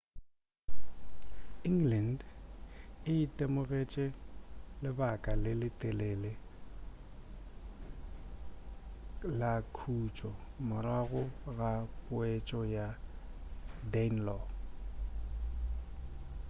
[1.69, 2.17] england
[3.09, 4.05] e itemogetše
[4.83, 6.31] lebaka le letelele
[9.39, 10.31] la khutšo
[10.67, 11.21] morago
[11.57, 11.71] ga
[12.05, 12.87] poetšo ya
[13.91, 14.41] danelaw